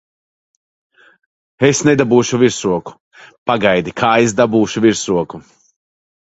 Es 1.69 1.81
nedabūšu 1.89 2.41
virsroku! 2.45 2.97
Pagaidi, 3.53 3.97
kā 4.03 4.13
es 4.27 4.37
dabūšu 4.43 4.87
virsroku! 4.89 5.45